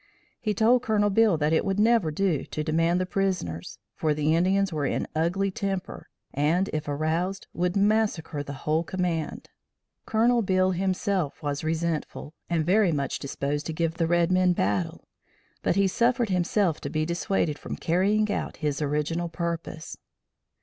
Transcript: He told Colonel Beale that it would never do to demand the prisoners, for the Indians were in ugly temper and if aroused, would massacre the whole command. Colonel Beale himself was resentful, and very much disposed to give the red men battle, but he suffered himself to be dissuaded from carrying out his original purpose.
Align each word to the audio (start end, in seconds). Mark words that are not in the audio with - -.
He 0.41 0.55
told 0.55 0.81
Colonel 0.81 1.11
Beale 1.11 1.37
that 1.37 1.53
it 1.53 1.63
would 1.63 1.79
never 1.79 2.09
do 2.09 2.43
to 2.45 2.63
demand 2.63 2.99
the 2.99 3.05
prisoners, 3.05 3.77
for 3.93 4.15
the 4.15 4.35
Indians 4.35 4.73
were 4.73 4.87
in 4.87 5.05
ugly 5.15 5.51
temper 5.51 6.09
and 6.33 6.71
if 6.73 6.87
aroused, 6.87 7.45
would 7.53 7.77
massacre 7.77 8.41
the 8.41 8.53
whole 8.65 8.83
command. 8.83 9.49
Colonel 10.07 10.41
Beale 10.41 10.71
himself 10.71 11.43
was 11.43 11.63
resentful, 11.63 12.33
and 12.49 12.65
very 12.65 12.91
much 12.91 13.19
disposed 13.19 13.67
to 13.67 13.73
give 13.73 13.97
the 13.97 14.07
red 14.07 14.31
men 14.31 14.53
battle, 14.53 15.07
but 15.61 15.75
he 15.75 15.87
suffered 15.87 16.29
himself 16.29 16.81
to 16.81 16.89
be 16.89 17.05
dissuaded 17.05 17.59
from 17.59 17.75
carrying 17.75 18.31
out 18.31 18.57
his 18.57 18.81
original 18.81 19.29
purpose. 19.29 19.99